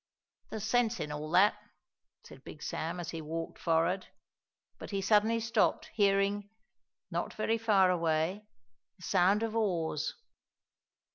[0.49, 1.59] "There's sense in all that,"
[2.23, 4.07] said Big Sam as he walked forward.
[4.79, 6.49] But he suddenly stopped, hearing,
[7.11, 8.47] not very far away,
[8.97, 10.15] the sound of oars.